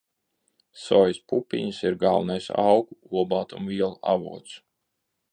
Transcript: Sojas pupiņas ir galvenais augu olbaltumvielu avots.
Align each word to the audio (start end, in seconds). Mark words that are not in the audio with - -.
Sojas 0.83 1.17
pupiņas 1.33 1.81
ir 1.89 1.97
galvenais 2.03 2.47
augu 2.63 2.97
olbaltumvielu 3.21 4.01
avots. 4.15 4.57